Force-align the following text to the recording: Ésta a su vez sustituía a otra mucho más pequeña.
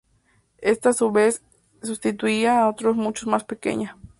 Ésta 0.63 0.89
a 0.89 0.93
su 0.93 1.11
vez 1.11 1.43
sustituía 1.83 2.59
a 2.61 2.69
otra 2.69 2.91
mucho 2.91 3.29
más 3.29 3.43
pequeña. 3.43 3.97